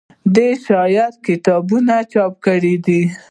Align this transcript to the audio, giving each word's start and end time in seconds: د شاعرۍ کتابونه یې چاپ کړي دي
د 0.35 0.37
شاعرۍ 0.63 1.17
کتابونه 1.25 1.93
یې 2.01 2.07
چاپ 2.11 2.33
کړي 2.45 2.75
دي 2.85 3.01